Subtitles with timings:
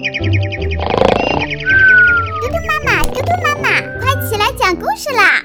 [0.00, 0.08] 嘟嘟
[2.66, 3.68] 妈妈，嘟嘟妈妈，
[4.00, 5.42] 快起来讲故事啦！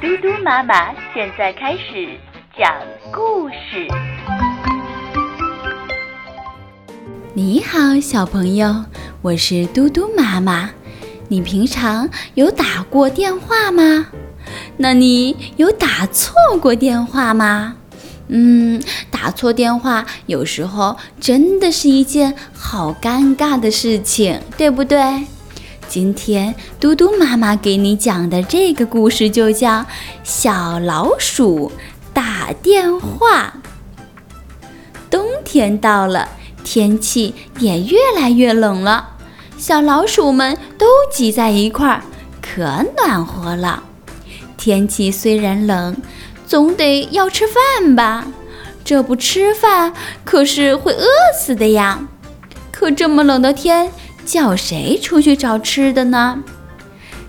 [0.00, 2.16] 嘟嘟妈妈现在开始
[2.56, 2.72] 讲
[3.12, 3.88] 故事。
[7.32, 8.84] 你好，小朋友，
[9.20, 10.70] 我是嘟嘟妈妈。
[11.26, 14.06] 你平常有打过电话吗？
[14.76, 17.74] 那你有打错过电话吗？
[18.28, 25.26] 嗯，打错电话有时候真的是一件好尴尬的事情，对不对？
[25.86, 29.80] 今天嘟嘟妈妈给你讲的这个故事就叫
[30.24, 31.70] 《小老鼠
[32.12, 33.54] 打电话》。
[35.10, 36.28] 冬天到了，
[36.64, 39.10] 天气也越来越冷了，
[39.58, 42.02] 小老鼠们都挤在一块儿，
[42.40, 43.82] 可暖和了。
[44.56, 45.94] 天气虽然冷，
[46.46, 48.26] 总得要吃饭吧？
[48.84, 49.94] 这不吃饭
[50.24, 51.06] 可是会饿
[51.38, 52.06] 死的呀！
[52.70, 53.90] 可这么冷的天，
[54.26, 56.42] 叫谁出去找吃的呢？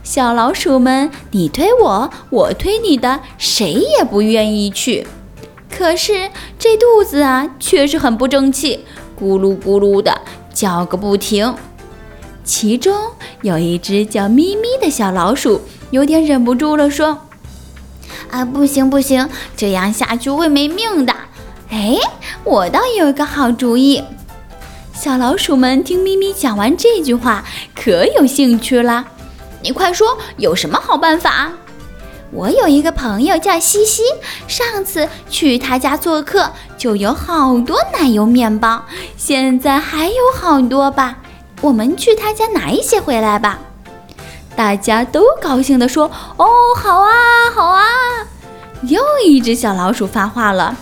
[0.03, 5.07] 小老鼠们，你推我，我推你的，谁也不愿意去。
[5.71, 6.29] 可是
[6.59, 8.85] 这肚子啊，确实很不争气，
[9.19, 10.21] 咕噜咕噜的
[10.53, 11.55] 叫个不停。
[12.43, 12.93] 其中
[13.41, 17.24] 有一只叫咪咪的小老鼠，有点忍不住了，说。
[18.35, 21.15] 啊，不行不行，这样下去会没命的。
[21.69, 21.97] 哎，
[22.43, 24.03] 我倒有一个好主意。
[24.93, 29.05] 小老鼠们听咪咪讲完这句话，可有兴趣了。
[29.61, 31.47] 你快说，有什么好办法？
[32.31, 34.03] 我有一个朋友叫西西，
[34.49, 38.83] 上次去他家做客，就有好多奶油面包，
[39.15, 41.19] 现在还有好多吧。
[41.61, 43.59] 我们去他家拿一些回来吧。
[44.57, 46.47] 大家都高兴地说：“哦，
[46.77, 47.11] 好啊，！”
[49.35, 50.77] 一只小老鼠发话了：“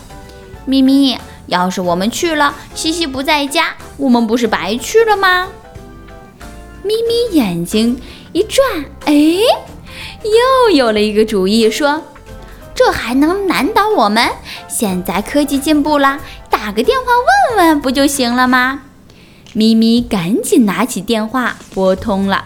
[0.68, 5.48] 咪咪，要是我们去了，西西不在家，我们不是白去了吗？”
[6.86, 8.00] 咪咪眼睛
[8.32, 9.16] 一转，哎，
[10.24, 12.04] 又有了一个主意，说
[12.76, 14.30] ：“这还能难倒我们？
[14.68, 16.20] 现在科技进步了，
[16.52, 17.06] 打个电话
[17.58, 18.82] 问问不就行了吗？”
[19.54, 22.46] 咪咪赶紧拿起电话拨通了。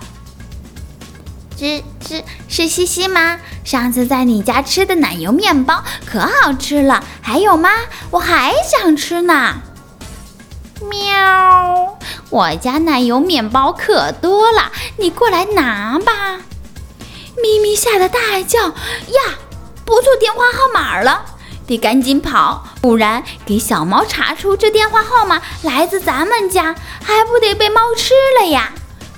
[1.58, 3.40] 是是是西西吗？
[3.64, 7.70] 上次在你家吃的奶油面包可好吃了，还有吗？
[8.12, 9.56] 我还想吃呢。
[10.88, 11.98] 喵，
[12.30, 16.38] 我家奶油面包可多了，你过来拿吧。
[17.42, 19.36] 咪咪吓得大叫呀，
[19.84, 21.26] 拨错电话号码了，
[21.66, 28.74] 得赶紧跑，不然给小猫查出这电话号码来自咱们家，还不得被猫吃了呀？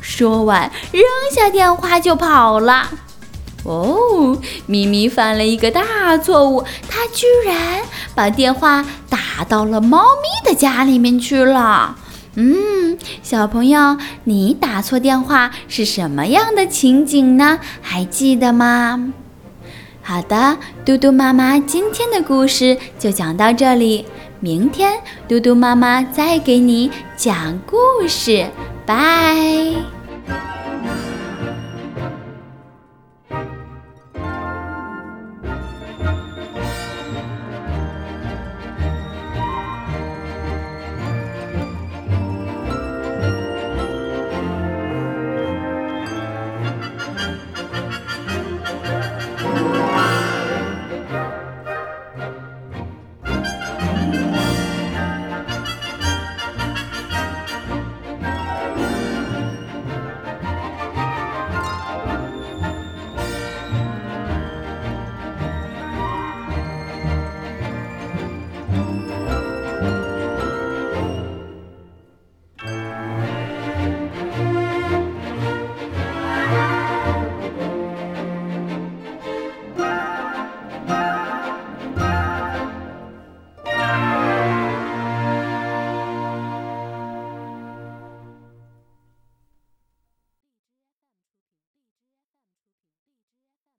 [0.09, 2.89] 说完，扔下电话就跑了。
[3.63, 7.83] 哦，咪咪犯了一个大错误，它居然
[8.15, 11.95] 把电话打到了猫咪的家里面去了。
[12.35, 17.59] 嗯，小朋友，你打错电话是什么样的情景呢？
[17.81, 19.13] 还记得吗？
[20.01, 24.05] 好的，嘟嘟妈妈今天的故事就讲到这里，
[24.39, 27.77] 明天嘟嘟妈妈再给你讲故
[28.07, 28.47] 事，
[28.87, 29.98] 拜。